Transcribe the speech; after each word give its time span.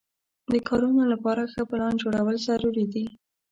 د 0.53 0.53
کارونو 0.67 1.03
لپاره 1.13 1.49
ښه 1.51 1.63
پلان 1.69 1.93
جوړول 2.03 2.35
ضروري 2.47 2.85
دي. 2.93 3.05